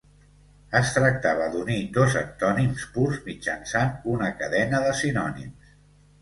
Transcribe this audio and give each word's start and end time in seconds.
Es 0.77 0.93
tractava 0.93 1.49
d'unir 1.55 1.77
dos 1.97 2.15
antònims 2.21 2.87
purs 2.97 3.21
mitjançant 3.27 3.93
una 4.15 4.31
cadena 4.41 4.81
de 4.87 4.97
sinònims. 5.05 5.71